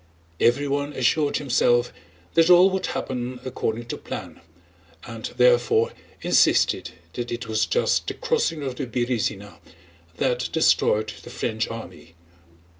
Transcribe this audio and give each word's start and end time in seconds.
Everyone 0.39 0.93
assured 0.93 1.37
himself 1.37 1.93
that 2.33 2.49
all 2.49 2.71
would 2.71 2.87
happen 2.87 3.39
according 3.45 3.85
to 3.89 3.97
plan, 3.99 4.41
and 5.03 5.25
therefore 5.37 5.91
insisted 6.23 6.89
that 7.13 7.31
it 7.31 7.47
was 7.47 7.67
just 7.67 8.07
the 8.07 8.15
crossing 8.15 8.63
of 8.63 8.77
the 8.77 8.87
Berëzina 8.87 9.59
that 10.17 10.49
destroyed 10.51 11.13
the 11.21 11.29
French 11.29 11.67
army. 11.67 12.15